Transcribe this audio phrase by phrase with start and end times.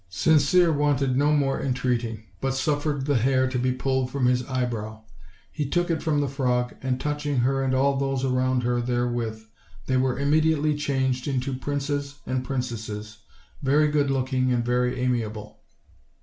[0.09, 5.03] Sincere wanted no more entreating, but suffered the hair to be pulled from his eyebrow.
[5.51, 9.07] He took it from the frog, and touching her and all those around her there
[9.07, 9.47] with,
[9.85, 13.19] they were immediately changed into princes and princesses,
[13.61, 15.61] very good looking and very amiable.